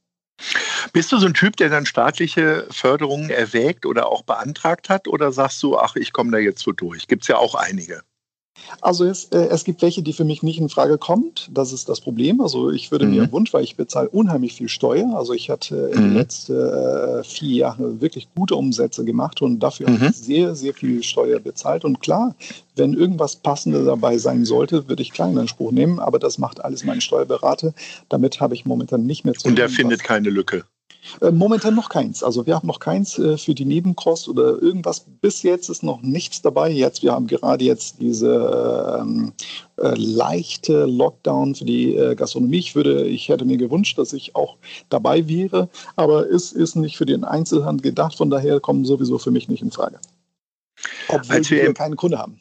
Bist 0.92 1.10
du 1.10 1.16
so 1.18 1.26
ein 1.26 1.32
Typ, 1.34 1.56
der 1.56 1.70
dann 1.70 1.86
staatliche 1.86 2.66
Förderungen 2.70 3.30
erwägt 3.30 3.86
oder 3.86 4.08
auch 4.08 4.22
beantragt 4.22 4.90
hat? 4.90 5.08
Oder 5.08 5.32
sagst 5.32 5.62
du, 5.62 5.78
ach, 5.78 5.96
ich 5.96 6.12
komme 6.12 6.30
da 6.32 6.38
jetzt 6.38 6.60
so 6.62 6.72
durch? 6.72 7.06
Gibt 7.08 7.22
es 7.22 7.28
ja 7.28 7.38
auch 7.38 7.54
einige. 7.54 8.02
Also 8.82 9.06
es, 9.06 9.24
äh, 9.26 9.46
es 9.46 9.64
gibt 9.64 9.80
welche, 9.80 10.02
die 10.02 10.12
für 10.12 10.24
mich 10.24 10.42
nicht 10.42 10.58
in 10.60 10.68
Frage 10.68 10.98
kommt. 10.98 11.48
Das 11.50 11.72
ist 11.72 11.88
das 11.88 12.02
Problem. 12.02 12.42
Also 12.42 12.70
ich 12.70 12.90
würde 12.90 13.06
Mhm. 13.06 13.10
mir 13.12 13.32
Wunsch, 13.32 13.54
weil 13.54 13.64
ich 13.64 13.76
bezahle 13.76 14.10
unheimlich 14.10 14.52
viel 14.52 14.68
Steuer. 14.68 15.16
Also 15.16 15.32
ich 15.32 15.48
hatte 15.48 15.76
in 15.94 16.00
Mhm. 16.00 16.04
den 16.08 16.14
letzten 16.14 16.52
äh, 16.60 17.24
vier 17.24 17.56
Jahren 17.56 18.02
wirklich 18.02 18.28
gute 18.34 18.54
Umsätze 18.54 19.04
gemacht 19.06 19.40
und 19.40 19.60
dafür 19.60 19.88
Mhm. 19.88 19.94
habe 19.94 20.06
ich 20.10 20.16
sehr, 20.16 20.54
sehr 20.54 20.74
viel 20.74 21.02
Steuer 21.02 21.38
bezahlt. 21.40 21.86
Und 21.86 22.00
klar, 22.00 22.36
wenn 22.76 22.92
irgendwas 22.92 23.36
Passendes 23.36 23.86
dabei 23.86 24.18
sein 24.18 24.44
sollte, 24.44 24.86
würde 24.88 25.02
ich 25.02 25.10
kleinen 25.12 25.38
Anspruch 25.38 25.72
nehmen. 25.72 25.98
Aber 25.98 26.18
das 26.18 26.36
macht 26.36 26.62
alles 26.62 26.84
mein 26.84 27.00
Steuerberater. 27.00 27.72
Damit 28.10 28.40
habe 28.40 28.54
ich 28.54 28.66
momentan 28.66 29.06
nicht 29.06 29.24
mehr 29.24 29.34
zu 29.34 29.48
Und 29.48 29.56
der 29.56 29.68
tun, 29.68 29.76
findet 29.76 30.04
keine 30.04 30.28
Lücke. 30.28 30.64
Äh, 31.20 31.30
Momentan 31.30 31.74
noch 31.74 31.88
keins. 31.88 32.22
Also 32.22 32.46
wir 32.46 32.54
haben 32.54 32.66
noch 32.66 32.80
keins 32.80 33.18
äh, 33.18 33.36
für 33.36 33.54
die 33.54 33.64
Nebenkost 33.64 34.28
oder 34.28 34.60
irgendwas. 34.62 35.04
Bis 35.20 35.42
jetzt 35.42 35.68
ist 35.68 35.82
noch 35.82 36.02
nichts 36.02 36.42
dabei. 36.42 36.70
Jetzt, 36.70 37.02
wir 37.02 37.12
haben 37.12 37.26
gerade 37.26 37.64
jetzt 37.64 38.00
diese 38.00 38.98
ähm, 39.00 39.32
äh, 39.76 39.94
leichte 39.96 40.86
Lockdown 40.86 41.54
für 41.54 41.64
die 41.64 41.96
äh, 41.96 42.14
Gastronomie. 42.14 42.58
Ich 42.58 42.74
würde, 42.74 43.06
ich 43.06 43.28
hätte 43.28 43.44
mir 43.44 43.56
gewünscht, 43.56 43.98
dass 43.98 44.12
ich 44.12 44.34
auch 44.36 44.56
dabei 44.88 45.28
wäre, 45.28 45.68
aber 45.96 46.28
es 46.30 46.52
ist 46.52 46.76
nicht 46.76 46.96
für 46.96 47.06
den 47.06 47.24
Einzelhandel 47.24 47.82
gedacht. 47.82 48.16
Von 48.16 48.30
daher 48.30 48.60
kommen 48.60 48.84
sowieso 48.84 49.18
für 49.18 49.30
mich 49.30 49.48
nicht 49.48 49.62
in 49.62 49.70
Frage. 49.70 49.98
Obwohl 51.08 51.36
als 51.36 51.50
wir, 51.50 51.62
wir 51.62 51.74
keinen 51.74 51.96
Kunde 51.96 52.18
haben. 52.18 52.40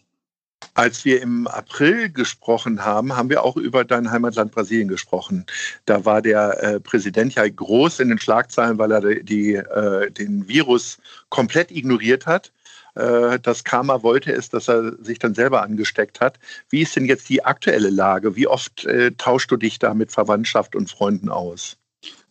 Als 0.73 1.03
wir 1.03 1.21
im 1.21 1.47
April 1.47 2.09
gesprochen 2.09 2.85
haben, 2.85 3.15
haben 3.15 3.29
wir 3.29 3.43
auch 3.43 3.57
über 3.57 3.83
dein 3.83 4.09
Heimatland 4.09 4.51
Brasilien 4.51 4.87
gesprochen. 4.87 5.45
Da 5.85 6.05
war 6.05 6.21
der 6.21 6.63
äh, 6.63 6.79
Präsident 6.79 7.35
ja 7.35 7.47
groß 7.47 7.99
in 7.99 8.07
den 8.09 8.19
Schlagzeilen, 8.19 8.77
weil 8.77 8.91
er 8.91 9.01
die, 9.21 9.55
äh, 9.55 10.09
den 10.11 10.47
Virus 10.47 10.97
komplett 11.29 11.71
ignoriert 11.71 12.25
hat. 12.25 12.53
Äh, 12.95 13.39
das 13.39 13.65
Karma 13.65 14.01
wollte 14.03 14.31
es, 14.31 14.49
dass 14.49 14.69
er 14.69 14.93
sich 15.03 15.19
dann 15.19 15.35
selber 15.35 15.61
angesteckt 15.61 16.21
hat. 16.21 16.39
Wie 16.69 16.81
ist 16.81 16.95
denn 16.95 17.05
jetzt 17.05 17.27
die 17.27 17.43
aktuelle 17.43 17.89
Lage? 17.89 18.35
Wie 18.37 18.47
oft 18.47 18.85
äh, 18.85 19.11
tauschst 19.11 19.51
du 19.51 19.57
dich 19.57 19.77
da 19.79 19.93
mit 19.93 20.11
Verwandtschaft 20.11 20.75
und 20.75 20.89
Freunden 20.89 21.29
aus? 21.29 21.80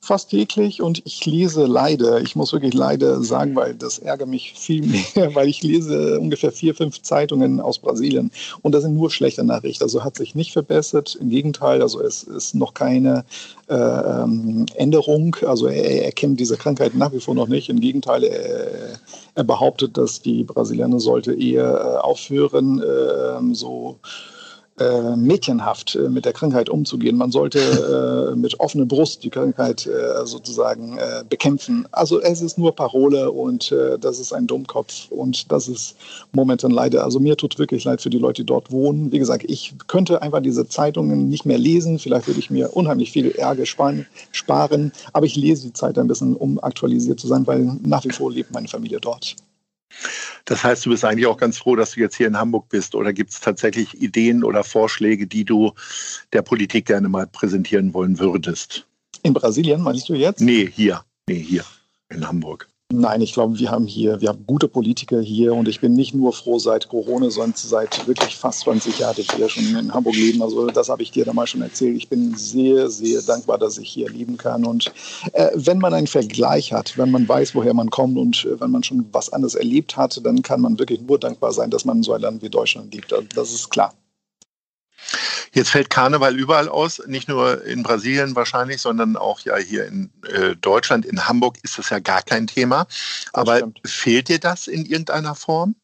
Fast 0.01 0.31
täglich 0.31 0.81
und 0.81 1.03
ich 1.05 1.25
lese 1.27 1.67
leider, 1.67 2.21
ich 2.21 2.35
muss 2.35 2.53
wirklich 2.53 2.75
leider 2.75 3.23
sagen, 3.23 3.55
weil 3.55 3.75
das 3.75 3.99
ärgert 3.99 4.29
mich 4.29 4.55
viel 4.55 4.85
mehr, 4.87 5.35
weil 5.35 5.49
ich 5.49 5.63
lese 5.63 6.19
ungefähr 6.19 6.53
vier, 6.53 6.75
fünf 6.75 7.03
Zeitungen 7.03 7.61
aus 7.61 7.79
Brasilien 7.79 8.31
und 8.63 8.75
das 8.75 8.83
sind 8.83 8.95
nur 8.95 9.11
schlechte 9.11 9.45
Nachrichten. 9.45 9.85
Also 9.85 10.03
hat 10.03 10.17
sich 10.17 10.35
nicht 10.35 10.53
verbessert, 10.53 11.19
im 11.21 11.29
Gegenteil, 11.29 11.83
also 11.83 12.01
es 12.01 12.23
ist 12.23 12.55
noch 12.55 12.75
keine 12.75 13.25
äh, 13.69 13.75
ähm, 13.75 14.67
Änderung. 14.75 15.37
Also 15.47 15.67
er, 15.69 16.11
kennt 16.13 16.41
diese 16.41 16.57
Krankheit 16.57 16.95
nach 16.95 17.13
wie 17.13 17.21
vor 17.21 17.35
noch 17.35 17.49
nicht. 17.49 17.69
Im 17.69 17.81
Gegenteil, 17.81 18.25
er, 18.25 18.99
er 19.35 19.45
behauptet, 19.45 19.97
dass 19.97 20.21
die 20.21 20.45
Brasilianer 20.45 20.99
sollte 20.99 21.33
eher 21.33 21.75
äh, 21.75 22.01
aufhören, 22.01 22.83
äh, 22.83 23.55
so 23.55 23.99
äh, 24.81 25.17
mädchenhaft 25.17 25.95
äh, 25.95 26.09
mit 26.09 26.25
der 26.25 26.33
Krankheit 26.33 26.69
umzugehen. 26.69 27.17
Man 27.17 27.31
sollte 27.31 28.33
äh, 28.33 28.37
mit 28.37 28.59
offener 28.61 28.87
Brust 28.87 29.23
die 29.23 29.31
Krankheit 29.31 29.87
äh, 29.87 30.27
sozusagen 30.27 30.99
äh, 30.99 31.23
bekämpfen. 31.29 31.87
Also 31.93 32.21
es 32.21 32.41
ist 32.41 32.59
nur 32.59 32.75
Parole 32.75 33.31
und 33.31 33.73
äh, 33.73 33.99
das 33.99 34.19
ist 34.19 34.33
ein 34.33 34.47
Dummkopf 34.47 35.11
und 35.11 35.53
das 35.53 35.69
ist 35.69 35.97
momentan 36.33 36.71
leider, 36.71 37.05
also 37.05 37.21
mir 37.21 37.37
tut 37.37 37.59
wirklich 37.59 37.85
leid 37.85 38.01
für 38.01 38.11
die 38.11 38.19
Leute, 38.19 38.43
die 38.43 38.47
dort 38.47 38.73
wohnen. 38.73 39.13
Wie 39.13 39.19
gesagt, 39.19 39.45
ich 39.49 39.75
könnte 39.87 40.23
einfach 40.23 40.41
diese 40.41 40.67
Zeitungen 40.67 41.29
nicht 41.29 41.45
mehr 41.45 41.59
lesen. 41.59 41.99
Vielleicht 41.99 42.27
würde 42.27 42.41
ich 42.41 42.51
mir 42.51 42.75
unheimlich 42.75 43.13
viel 43.13 43.31
Ärger 43.31 43.67
sparen, 43.67 44.07
sparen 44.33 44.93
aber 45.13 45.27
ich 45.27 45.37
lese 45.37 45.69
die 45.69 45.73
Zeit 45.73 45.99
ein 45.99 46.09
bisschen, 46.09 46.37
um 46.37 46.59
aktualisiert 46.63 47.21
zu 47.21 47.27
sein, 47.27 47.47
weil 47.47 47.79
nach 47.83 48.05
wie 48.05 48.11
vor 48.11 48.33
lebt 48.33 48.53
meine 48.53 48.69
Familie 48.69 49.01
dort. 49.01 49.37
Das 50.51 50.65
heißt, 50.65 50.85
du 50.85 50.91
bist 50.91 51.05
eigentlich 51.05 51.29
auch 51.29 51.37
ganz 51.37 51.59
froh, 51.59 51.77
dass 51.77 51.93
du 51.93 52.01
jetzt 52.01 52.17
hier 52.17 52.27
in 52.27 52.37
Hamburg 52.37 52.69
bist. 52.71 52.97
Oder 52.97 53.13
gibt 53.13 53.31
es 53.31 53.41
tatsächlich 53.41 54.03
Ideen 54.03 54.43
oder 54.43 54.65
Vorschläge, 54.65 55.29
die 55.29 55.45
du 55.45 55.71
der 56.33 56.43
Politik 56.43 56.87
gerne 56.87 57.09
mal 57.09 57.29
präsentieren 57.29 57.95
wollen 57.95 58.19
würdest? 58.19 58.85
In 59.23 59.33
Brasilien 59.33 59.81
meinst 59.81 60.09
du 60.09 60.15
jetzt? 60.15 60.41
Nee, 60.41 60.69
hier. 60.69 61.05
Nee, 61.29 61.39
hier 61.39 61.65
in 62.09 62.27
Hamburg. 62.27 62.69
Nein, 62.93 63.21
ich 63.21 63.35
glaube, 63.35 63.57
wir 63.61 63.71
haben 63.71 63.87
hier, 63.87 64.21
wir 64.21 64.31
haben 64.31 64.45
gute 64.49 64.67
Politiker 64.67 65.21
hier 65.21 65.55
und 65.55 65.69
ich 65.69 65.81
bin 65.81 65.93
nicht 65.93 66.13
nur 66.13 66.33
froh 66.33 66.59
seit 66.59 66.89
Corona, 66.89 67.31
sondern 67.31 67.55
seit 67.57 68.05
wirklich 68.09 68.35
fast 68.37 68.61
20 68.61 68.99
Jahren 68.99 69.15
hier 69.15 69.49
schon 69.49 69.77
in 69.77 69.95
Hamburg 69.95 70.17
leben. 70.17 70.43
Also 70.43 70.67
das 70.67 70.89
habe 70.89 71.03
ich 71.05 71.13
dir 71.13 71.25
damals 71.25 71.51
schon 71.51 71.63
erzählt. 71.63 71.97
Ich 71.97 72.09
bin 72.09 72.35
sehr, 72.35 72.91
sehr 72.91 73.23
dankbar, 73.23 73.59
dass 73.59 73.79
ich 73.79 73.89
hier 73.89 74.09
leben 74.11 74.37
kann. 74.37 74.65
Und 74.65 74.93
äh, 75.35 75.51
wenn 75.55 75.79
man 75.79 75.95
einen 75.95 76.09
Vergleich 76.09 76.73
hat, 76.73 76.99
wenn 76.99 77.13
man 77.13 77.29
weiß, 77.29 77.55
woher 77.55 77.75
man 77.75 77.91
kommt 77.91 78.19
und 78.19 78.45
äh, 78.45 78.61
wenn 78.61 78.73
man 78.73 78.83
schon 78.83 79.07
was 79.13 79.33
anderes 79.33 79.55
erlebt 79.55 79.97
hat, 79.97 80.21
dann 80.25 80.43
kann 80.43 80.61
man 80.61 80.77
wirklich 80.77 81.01
nur 81.01 81.21
dankbar 81.21 81.53
sein, 81.53 81.71
dass 81.71 81.85
man 81.85 81.99
in 81.99 82.03
so 82.03 82.13
ein 82.13 82.21
Land 82.21 82.43
wie 82.43 82.51
Deutschland 82.51 82.93
lebt. 82.93 83.13
Also 83.13 83.27
das 83.37 83.53
ist 83.53 83.71
klar. 83.71 83.95
Jetzt 85.53 85.71
fällt 85.71 85.91
Karneval 85.91 86.39
überall 86.39 86.69
aus, 86.69 87.03
nicht 87.07 87.29
nur 87.29 87.65
in 87.65 87.83
Brasilien 87.83 88.37
wahrscheinlich, 88.37 88.81
sondern 88.81 89.17
auch 89.17 89.41
ja 89.41 89.57
hier 89.57 89.87
in 89.87 90.11
äh, 90.29 90.55
Deutschland. 90.57 91.05
In 91.05 91.27
Hamburg 91.27 91.59
ist 91.63 91.79
das 91.79 91.91
ja 91.91 91.99
gar 91.99 92.23
kein 92.23 92.47
Thema. 92.47 92.87
Aber 93.33 93.73
fehlt 93.85 94.29
dir 94.29 94.39
das 94.39 94.69
in 94.69 94.87
irgendeiner 94.87 95.35
Form? 95.35 95.75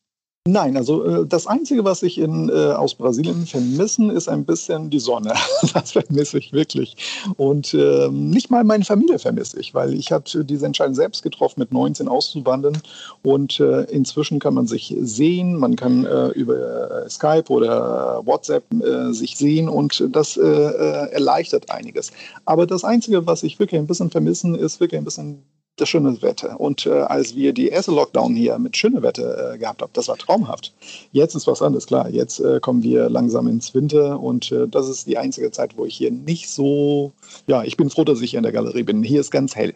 Nein, 0.47 0.77
also 0.77 1.05
äh, 1.05 1.27
das 1.27 1.49
Einzige, 1.49 1.85
was 1.85 2.05
ich 2.05 2.19
in, 2.19 2.49
äh, 2.49 2.73
aus 2.73 2.95
Brasilien 2.95 3.47
vermissen, 3.47 4.11
ist 4.11 4.29
ein 4.29 4.45
bisschen 4.45 4.91
die 4.91 5.01
Sonne. 5.01 5.35
das 5.75 5.93
vermisse 5.93 6.39
ich 6.39 6.53
wirklich. 6.53 6.97
Und 7.37 7.75
äh, 7.75 8.09
nicht 8.09 8.49
mal 8.49 8.63
meine 8.63 8.85
Familie 8.85 9.19
vermisse 9.19 9.59
ich, 9.59 9.75
weil 9.75 9.95
ich 9.95 10.13
habe 10.13 10.45
diese 10.45 10.65
Entscheidung 10.65 10.95
selbst 10.95 11.25
getroffen, 11.25 11.59
mit 11.59 11.73
19 11.73 12.07
auszuwandern. 12.07 12.81
Und 13.25 13.59
äh, 13.59 13.83
inzwischen 13.85 14.39
kann 14.39 14.55
man 14.55 14.69
sich 14.69 14.95
sehen, 15.01 15.57
man 15.57 15.75
kann 15.75 16.05
äh, 16.05 16.29
über 16.29 17.05
äh, 17.05 17.11
Skype 17.11 17.49
oder 17.49 18.23
WhatsApp 18.25 18.65
sich 19.11 19.37
sehen 19.37 19.69
und 19.69 20.05
das 20.13 20.37
erleichtert 20.37 21.71
einiges. 21.71 22.13
Aber 22.45 22.67
das 22.67 22.85
Einzige, 22.85 23.27
was 23.27 23.43
ich 23.43 23.59
wirklich 23.59 23.81
ein 23.81 23.87
bisschen 23.87 24.11
vermissen, 24.11 24.55
ist 24.55 24.81
wirklich 24.81 24.99
ein 24.99 25.05
bisschen 25.05 25.43
das 25.77 25.89
schöne 25.89 26.21
Wetter. 26.23 26.59
Und 26.59 26.87
äh, 26.87 26.91
als 26.91 27.37
wir 27.37 27.53
die 27.53 27.69
erste 27.69 27.93
Lockdown 27.93 28.35
hier 28.35 28.59
mit 28.59 28.77
schönem 28.77 29.03
Wetter 29.03 29.55
äh, 29.55 29.59
gehabt 29.59 29.83
haben, 29.83 29.93
das 29.93 30.09
war 30.09 30.17
traumhaft. 30.17 30.73
Jetzt 31.13 31.35
ist 31.35 31.47
was 31.47 31.63
anderes, 31.63 31.87
klar. 31.87 32.09
Jetzt 32.09 32.41
äh, 32.41 32.61
kommen 32.61 32.83
wir 32.83 33.09
langsam 33.09 33.47
ins 33.47 33.75
Winter 33.75 34.21
und 34.21 34.51
äh, 34.53 34.67
das 34.69 34.89
ist 34.89 35.07
die 35.07 35.19
einzige 35.19 35.51
Zeit, 35.51 35.77
wo 35.77 35.85
ich 35.85 35.97
hier 35.97 36.11
nicht 36.11 36.49
so, 36.49 37.13
ja, 37.47 37.63
ich 37.63 37.77
bin 37.77 37.91
froh, 37.91 38.05
dass 38.05 38.21
ich 38.21 38.31
hier 38.31 38.39
in 38.39 38.45
der 38.45 38.53
Galerie 38.53 38.83
bin. 38.83 39.03
Hier 39.03 39.21
ist 39.21 39.31
ganz 39.31 39.55
hell. 39.55 39.75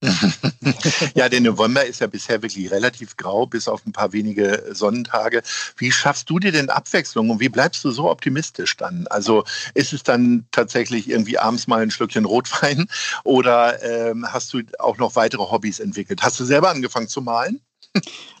ja, 1.14 1.28
der 1.28 1.40
November 1.40 1.84
ist 1.84 2.00
ja 2.00 2.06
bisher 2.06 2.40
wirklich 2.42 2.70
relativ 2.70 3.16
grau, 3.16 3.46
bis 3.46 3.66
auf 3.66 3.84
ein 3.84 3.92
paar 3.92 4.12
wenige 4.12 4.64
Sonnentage. 4.70 5.42
Wie 5.76 5.90
schaffst 5.90 6.30
du 6.30 6.38
dir 6.38 6.52
denn 6.52 6.70
Abwechslung 6.70 7.30
und 7.30 7.40
wie 7.40 7.48
bleibst 7.48 7.84
du 7.84 7.90
so 7.90 8.08
optimistisch 8.08 8.76
dann? 8.76 9.06
Also 9.08 9.44
ist 9.74 9.92
es 9.92 10.04
dann 10.04 10.46
tatsächlich 10.52 11.10
irgendwie 11.10 11.38
abends 11.38 11.66
mal 11.66 11.82
ein 11.82 11.90
Schlückchen 11.90 12.26
Rotwein 12.26 12.86
oder 13.24 13.82
ähm, 13.82 14.24
hast 14.32 14.52
du 14.52 14.62
auch 14.78 14.98
noch 14.98 15.16
weitere 15.16 15.42
Hobbys 15.42 15.80
entwickelt? 15.80 16.22
Hast 16.22 16.38
du 16.38 16.44
selber 16.44 16.70
angefangen 16.70 17.08
zu 17.08 17.20
malen? 17.20 17.60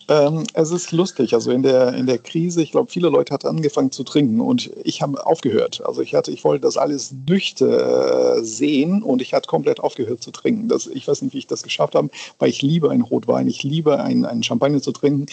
Ähm, 0.08 0.44
es 0.54 0.70
ist 0.70 0.92
lustig. 0.92 1.34
Also 1.34 1.50
in 1.50 1.62
der, 1.62 1.92
in 1.92 2.06
der 2.06 2.18
Krise, 2.18 2.62
ich 2.62 2.70
glaube, 2.70 2.90
viele 2.90 3.10
Leute 3.10 3.34
hatten 3.34 3.46
angefangen 3.46 3.90
zu 3.90 4.04
trinken 4.04 4.40
und 4.40 4.70
ich 4.82 5.02
habe 5.02 5.24
aufgehört. 5.26 5.82
Also 5.84 6.00
ich 6.00 6.14
hatte, 6.14 6.30
ich 6.30 6.44
wollte 6.44 6.62
das 6.62 6.78
alles 6.78 7.12
nüchtern 7.28 8.38
äh, 8.38 8.42
sehen 8.42 9.02
und 9.02 9.20
ich 9.20 9.34
hatte 9.34 9.48
komplett 9.48 9.80
aufgehört 9.80 10.22
zu 10.22 10.30
trinken. 10.30 10.68
Das, 10.68 10.86
ich 10.86 11.06
weiß 11.06 11.20
nicht, 11.22 11.34
wie 11.34 11.38
ich 11.38 11.46
das 11.46 11.62
geschafft 11.62 11.94
habe, 11.94 12.08
weil 12.38 12.48
ich 12.48 12.62
liebe 12.62 12.90
einen 12.90 13.02
Rotwein, 13.02 13.48
ich 13.48 13.62
liebe 13.62 14.00
einen, 14.02 14.24
einen 14.24 14.42
Champagner 14.42 14.80
zu 14.80 14.92
trinken. 14.92 15.26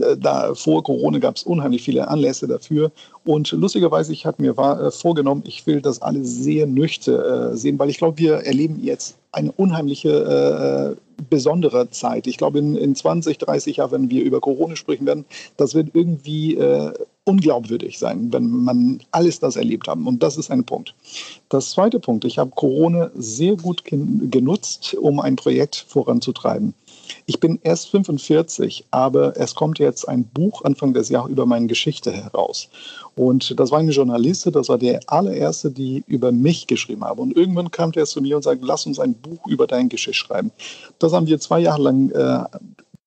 Äh, 0.00 0.16
da 0.16 0.54
vor 0.54 0.82
Corona 0.82 1.18
gab 1.18 1.36
es 1.36 1.42
unheimlich 1.42 1.82
viele 1.82 2.08
Anlässe 2.08 2.48
dafür. 2.48 2.92
Und 3.26 3.52
lustigerweise, 3.52 4.14
ich 4.14 4.24
hatte 4.24 4.40
mir 4.40 4.56
war, 4.56 4.80
äh, 4.80 4.90
vorgenommen, 4.90 5.44
ich 5.46 5.66
will 5.66 5.82
das 5.82 6.00
alles 6.00 6.34
sehr 6.36 6.66
nüchtern 6.66 7.52
äh, 7.52 7.56
sehen, 7.58 7.78
weil 7.78 7.90
ich 7.90 7.98
glaube, 7.98 8.16
wir 8.16 8.36
erleben 8.36 8.82
jetzt 8.82 9.16
eine 9.32 9.52
unheimliche 9.52 10.96
äh, 11.18 11.22
besondere 11.28 11.90
Zeit. 11.90 12.26
Ich 12.26 12.36
glaube, 12.36 12.58
in, 12.58 12.76
in 12.76 12.94
20, 12.94 13.38
30 13.38 13.76
Jahren, 13.78 13.92
wenn 13.92 14.10
wir 14.10 14.22
über 14.22 14.40
Corona 14.40 14.76
sprechen 14.76 15.06
werden, 15.06 15.24
das 15.56 15.74
wird 15.74 15.90
irgendwie 15.94 16.56
äh, 16.56 16.92
unglaubwürdig 17.24 17.98
sein, 17.98 18.32
wenn 18.32 18.48
man 18.48 19.00
alles 19.10 19.40
das 19.40 19.56
erlebt 19.56 19.88
haben. 19.88 20.06
Und 20.06 20.22
das 20.22 20.36
ist 20.36 20.50
ein 20.50 20.64
Punkt. 20.64 20.94
Das 21.48 21.70
zweite 21.70 22.00
Punkt, 22.00 22.24
ich 22.24 22.38
habe 22.38 22.50
Corona 22.54 23.10
sehr 23.14 23.56
gut 23.56 23.84
genutzt, 23.84 24.94
um 24.94 25.20
ein 25.20 25.36
Projekt 25.36 25.84
voranzutreiben. 25.88 26.74
Ich 27.26 27.40
bin 27.40 27.58
erst 27.62 27.90
45, 27.90 28.86
aber 28.90 29.36
es 29.36 29.54
kommt 29.54 29.78
jetzt 29.78 30.08
ein 30.08 30.24
Buch 30.24 30.64
Anfang 30.64 30.94
des 30.94 31.08
Jahres 31.08 31.30
über 31.30 31.46
meine 31.46 31.66
Geschichte 31.66 32.12
heraus. 32.12 32.68
Und 33.16 33.58
das 33.58 33.70
war 33.70 33.78
eine 33.78 33.92
Journalistin, 33.92 34.52
das 34.52 34.68
war 34.68 34.78
der 34.78 35.00
allererste, 35.06 35.70
die 35.70 36.04
über 36.06 36.32
mich 36.32 36.66
geschrieben 36.66 37.04
habe. 37.04 37.22
Und 37.22 37.36
irgendwann 37.36 37.70
kam 37.70 37.92
der 37.92 38.06
zu 38.06 38.20
mir 38.20 38.36
und 38.36 38.42
sagte, 38.42 38.66
lass 38.66 38.86
uns 38.86 38.98
ein 38.98 39.14
Buch 39.14 39.46
über 39.46 39.66
deine 39.66 39.88
Geschichte 39.88 40.14
schreiben. 40.14 40.50
Das 40.98 41.12
haben 41.12 41.26
wir 41.26 41.38
zwei 41.40 41.60
Jahre 41.60 41.82
lang 41.82 42.10
äh, 42.10 42.44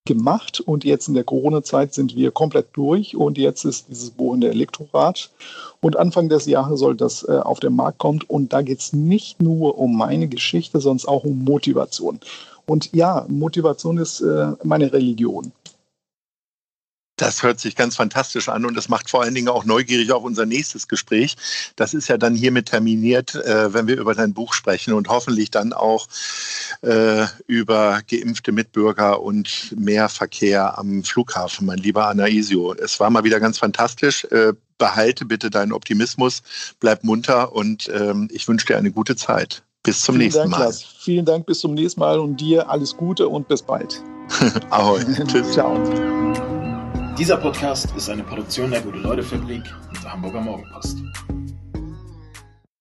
gemacht 0.07 0.61
und 0.61 0.85
jetzt 0.85 1.07
in 1.07 1.13
der 1.13 1.25
Corona-Zeit 1.25 1.93
sind 1.93 2.15
wir 2.15 2.31
komplett 2.31 2.67
durch 2.73 3.15
und 3.15 3.37
jetzt 3.37 3.65
ist 3.65 3.89
dieses 3.89 4.09
Buch 4.09 4.33
in 4.33 4.41
der 4.41 4.51
Elektorat 4.51 5.29
und 5.81 5.97
Anfang 5.97 6.29
des 6.29 6.45
Jahres 6.45 6.79
soll 6.79 6.95
das 6.95 7.23
äh, 7.27 7.33
auf 7.33 7.59
den 7.59 7.75
Markt 7.75 7.99
kommen 7.99 8.23
und 8.27 8.53
da 8.53 8.61
geht 8.61 8.79
es 8.79 8.93
nicht 8.93 9.41
nur 9.41 9.77
um 9.77 9.95
meine 9.95 10.27
Geschichte, 10.27 10.79
sondern 10.79 11.07
auch 11.09 11.25
um 11.25 11.43
Motivation. 11.43 12.19
Und 12.69 12.93
ja, 12.93 13.25
Motivation 13.29 13.97
ist 13.97 14.21
äh, 14.21 14.51
meine 14.63 14.91
Religion. 14.91 15.51
Das 17.17 17.41
hört 17.41 17.59
sich 17.59 17.75
ganz 17.75 17.95
fantastisch 17.95 18.47
an 18.47 18.63
und 18.63 18.75
das 18.75 18.89
macht 18.89 19.09
vor 19.09 19.23
allen 19.23 19.33
Dingen 19.33 19.49
auch 19.49 19.65
neugierig 19.65 20.11
auf 20.11 20.23
unser 20.23 20.45
nächstes 20.45 20.87
Gespräch. 20.87 21.35
Das 21.75 21.95
ist 21.95 22.09
ja 22.09 22.17
dann 22.17 22.35
hiermit 22.35 22.67
terminiert, 22.67 23.33
äh, 23.33 23.73
wenn 23.73 23.87
wir 23.87 23.97
über 23.97 24.13
dein 24.13 24.35
Buch 24.35 24.53
sprechen 24.53 24.93
und 24.93 25.07
hoffentlich 25.07 25.49
dann 25.49 25.73
auch 25.73 26.07
äh, 26.81 27.25
über 27.47 28.01
geimpfte 28.07 28.51
Mitbürger 28.51 29.19
und 29.19 29.75
mehr 29.75 30.09
Verkehr 30.09 30.77
am 30.77 31.03
Flughafen, 31.03 31.65
mein 31.65 31.79
lieber 31.79 32.07
Anaisio. 32.07 32.75
Es 32.75 32.99
war 32.99 33.09
mal 33.09 33.23
wieder 33.23 33.39
ganz 33.39 33.57
fantastisch. 33.57 34.25
Äh, 34.25 34.53
behalte 34.77 35.25
bitte 35.25 35.49
deinen 35.49 35.71
Optimismus, 35.71 36.43
bleib 36.79 37.03
munter 37.03 37.51
und 37.51 37.89
ähm, 37.89 38.29
ich 38.31 38.47
wünsche 38.47 38.67
dir 38.67 38.77
eine 38.77 38.91
gute 38.91 39.15
Zeit. 39.15 39.63
Bis 39.87 40.01
zum 40.01 40.15
Vielen 40.15 40.25
nächsten 40.25 40.39
Dank, 40.41 40.51
Mal. 40.51 40.59
Lars. 40.65 40.83
Vielen 40.99 41.23
Dank, 41.23 41.45
bis 41.45 41.59
zum 41.61 41.73
nächsten 41.73 42.01
Mal 42.01 42.19
und 42.19 42.35
dir 42.41 42.69
alles 42.69 42.97
Gute 42.97 43.25
und 43.29 43.47
bis 43.47 43.61
bald. 43.61 44.03
Ahoi. 44.69 44.99
Tschüss. 45.27 45.53
Ciao. 45.53 45.77
Dieser 47.17 47.37
Podcast 47.37 47.87
ist 47.95 48.09
eine 48.09 48.23
Produktion 48.23 48.69
der 48.69 48.81
Gute-Leute-Fabrik 48.81 49.63
und 49.87 50.03
der 50.03 50.11
Hamburger 50.11 50.41
Morgenpost. 50.41 50.97